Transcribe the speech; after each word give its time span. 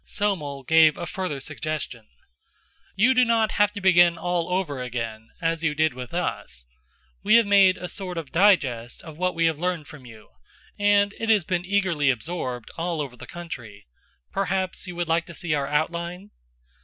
Somel 0.03 0.63
gave 0.63 0.97
a 0.97 1.05
further 1.05 1.39
suggestion. 1.39 2.07
"You 2.95 3.13
do 3.13 3.23
not 3.23 3.51
have 3.51 3.71
to 3.73 3.79
begin 3.81 4.17
all 4.17 4.49
over 4.49 4.81
again, 4.81 5.29
as 5.39 5.63
you 5.63 5.75
did 5.75 5.93
with 5.93 6.11
us. 6.11 6.65
We 7.21 7.35
have 7.35 7.45
made 7.45 7.77
a 7.77 7.87
sort 7.87 8.17
of 8.17 8.31
digest 8.31 9.03
of 9.03 9.19
what 9.19 9.35
we 9.35 9.45
have 9.45 9.59
learned 9.59 9.87
from 9.87 10.07
you, 10.07 10.29
and 10.79 11.13
it 11.19 11.29
has 11.29 11.43
been 11.43 11.65
eagerly 11.65 12.09
absorbed, 12.09 12.71
all 12.77 12.99
over 12.99 13.15
the 13.15 13.27
country. 13.27 13.85
Perhaps 14.31 14.87
you 14.87 14.95
would 14.95 15.07
like 15.07 15.27
to 15.27 15.35
see 15.35 15.53
our 15.53 15.67
outline?" 15.67 16.31